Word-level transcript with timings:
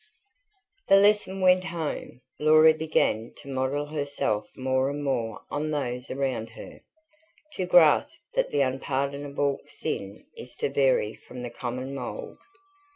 The 0.87 0.95
lesson 0.97 1.41
went 1.41 1.65
home; 1.65 2.21
Laura 2.39 2.73
began 2.73 3.33
to 3.37 3.47
model 3.47 3.85
herself 3.85 4.47
more 4.57 4.89
and 4.89 5.03
more 5.03 5.41
on 5.51 5.69
those 5.69 6.09
around 6.09 6.49
her; 6.49 6.79
to 7.53 7.67
grasp 7.67 8.19
that 8.33 8.49
the 8.49 8.61
unpardonable 8.61 9.59
sin 9.67 10.25
is 10.35 10.55
to 10.55 10.71
vary 10.71 11.13
from 11.27 11.43
the 11.43 11.51
common 11.51 11.93
mould. 11.93 12.39